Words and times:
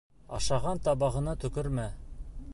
Ашаған 0.37 0.81
табағына 0.87 1.37
төкөрмә. 1.45 1.89